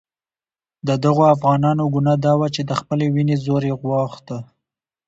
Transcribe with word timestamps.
د 0.87 0.89
دغو 1.05 1.23
افغانانو 1.35 1.83
ګناه 1.95 2.17
دا 2.25 2.33
وه 2.39 2.47
چې 2.55 2.61
د 2.69 2.71
خپلې 2.79 3.05
وینې 3.13 3.35
زور 3.45 3.61
یې 3.69 3.75
غوښت. 3.81 4.27